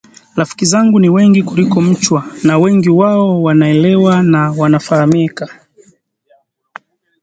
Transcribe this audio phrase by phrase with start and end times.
[0.35, 5.49] Rafiki zangu ni wengi kuliko mchwa na wengi wao wanaelewa na wanafahamika